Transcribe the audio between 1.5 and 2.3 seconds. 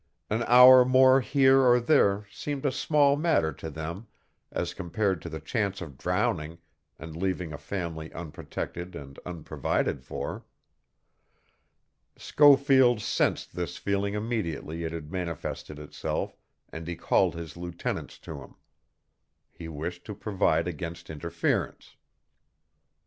or there